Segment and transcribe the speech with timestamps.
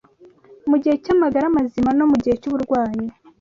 [0.69, 3.03] Mu gihe cy’amagara mazima no mu gihe cy’uburwayi